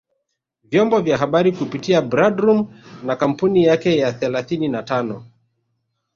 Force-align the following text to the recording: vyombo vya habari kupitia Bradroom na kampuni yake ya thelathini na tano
vyombo 0.63 1.01
vya 1.01 1.17
habari 1.17 1.51
kupitia 1.51 2.01
Bradroom 2.01 2.73
na 3.03 3.15
kampuni 3.15 3.63
yake 3.63 3.97
ya 3.97 4.13
thelathini 4.13 4.67
na 4.67 4.83
tano 4.83 5.25